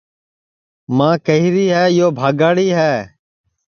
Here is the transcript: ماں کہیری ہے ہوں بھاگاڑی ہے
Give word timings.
ماں 0.97 1.15
کہیری 1.25 1.65
ہے 1.73 1.85
ہوں 1.95 2.11
بھاگاڑی 2.19 2.67
ہے 2.79 2.95